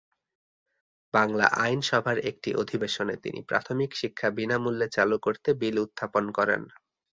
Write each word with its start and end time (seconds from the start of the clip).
বাংলা 1.13 1.45
আইন 1.57 1.79
সভার 1.89 2.17
একটি 2.29 2.49
অধিবেশনে 2.55 3.15
তিনি 3.23 3.39
প্রাথমিক 3.49 3.91
শিক্ষা 4.01 4.27
বিনামূল্যে 4.37 4.87
চালু 4.95 5.17
করতে 5.25 5.49
বিল 5.61 5.77
উত্থাপন 5.85 6.25
করেন। 6.37 6.61